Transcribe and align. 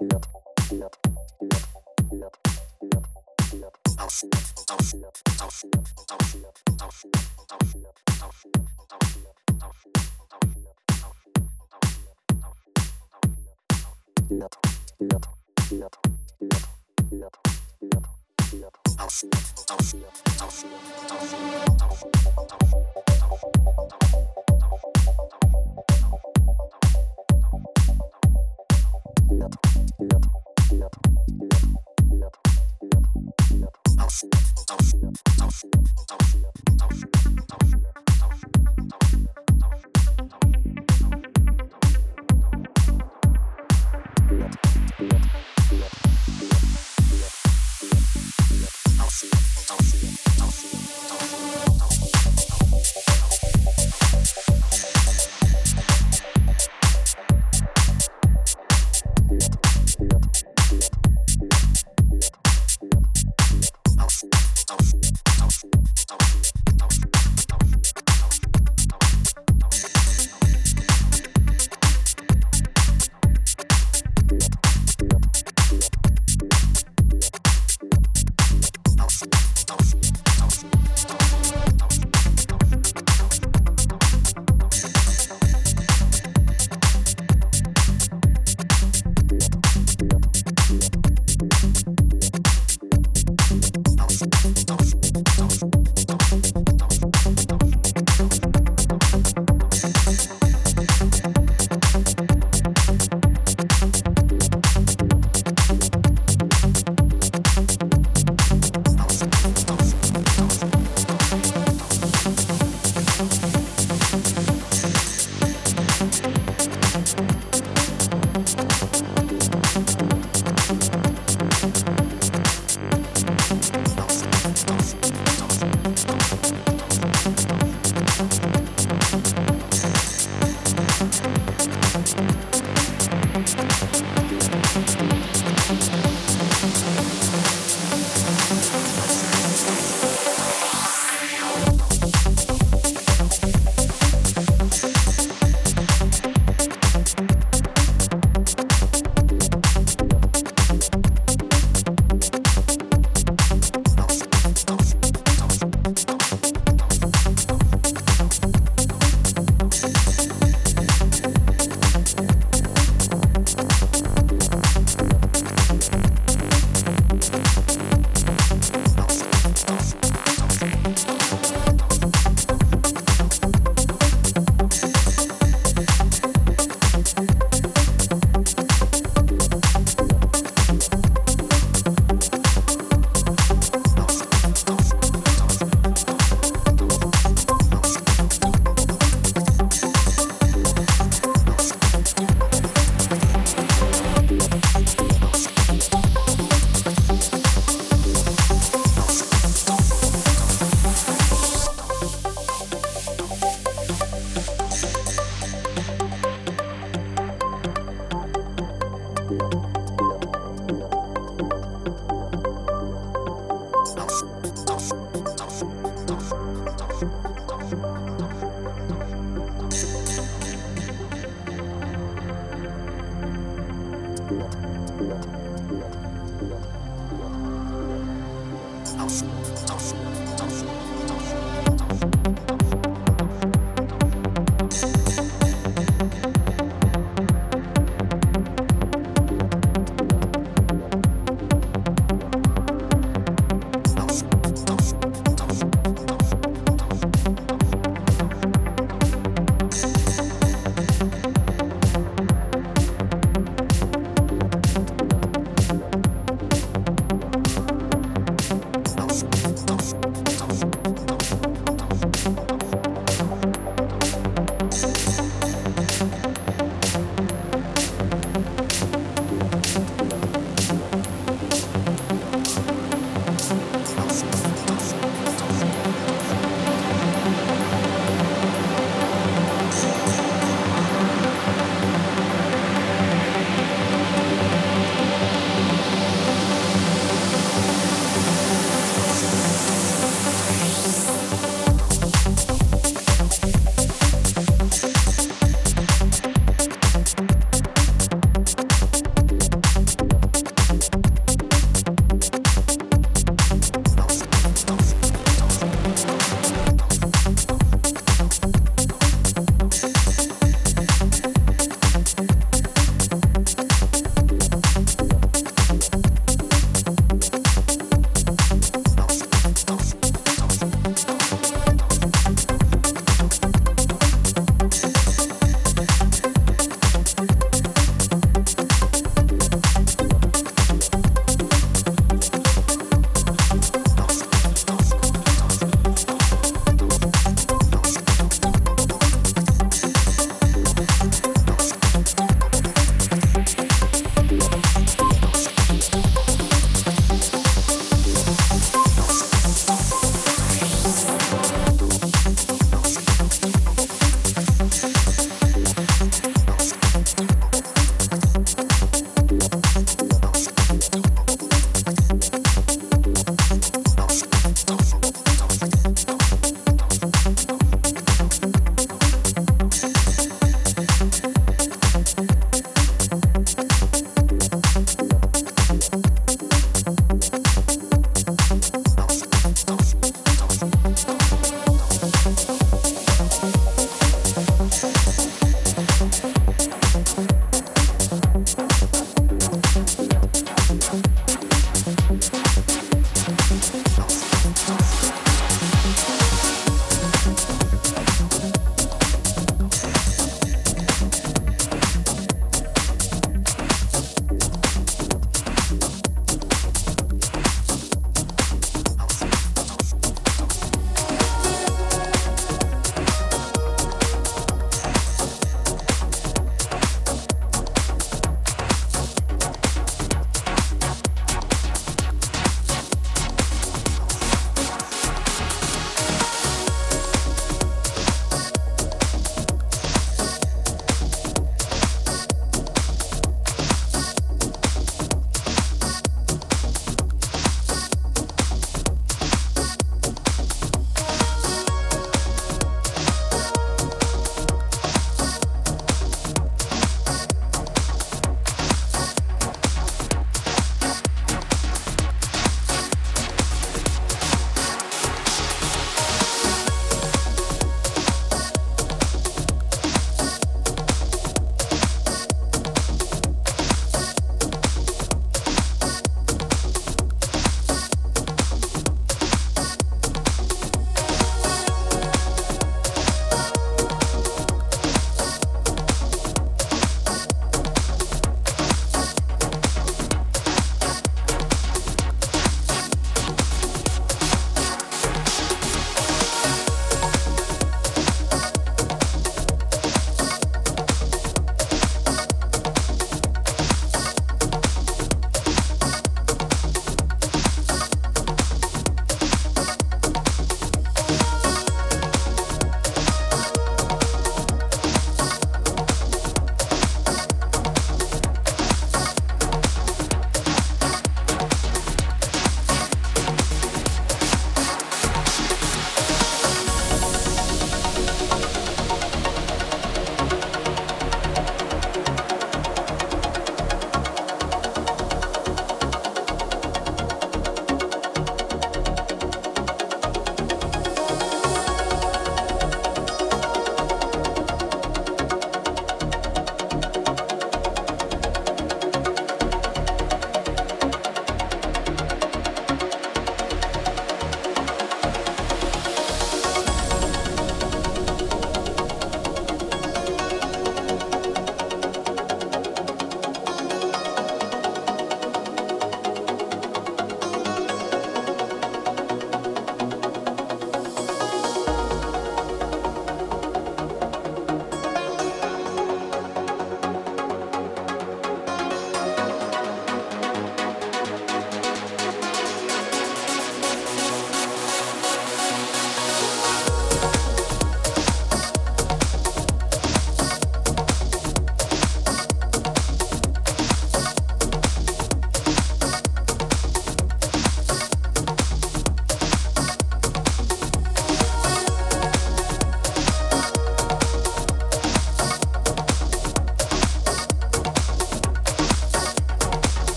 Нет. 0.00 0.28
Thank 29.98 30.12
you. 36.22 36.27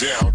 Down, 0.00 0.29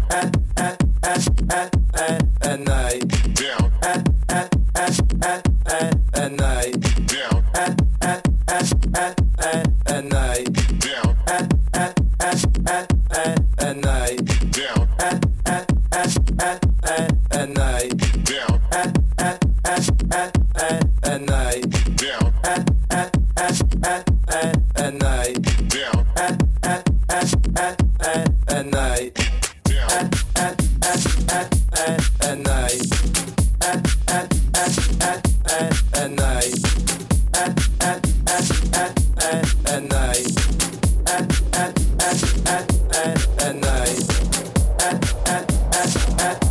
at, 45.86 46.20
at, 46.20 46.45